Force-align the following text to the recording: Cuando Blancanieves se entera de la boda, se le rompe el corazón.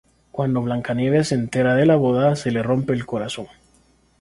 Cuando 0.31 0.63
Blancanieves 0.63 1.27
se 1.27 1.35
entera 1.35 1.75
de 1.75 1.85
la 1.85 1.95
boda, 1.95 2.35
se 2.35 2.49
le 2.49 2.63
rompe 2.63 2.93
el 2.93 3.05
corazón. 3.05 3.45